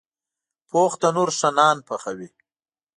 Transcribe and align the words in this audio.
پوخ 0.69 0.91
تنور 1.01 1.29
ښه 1.37 1.49
نان 1.57 1.77
پخوي 1.87 2.29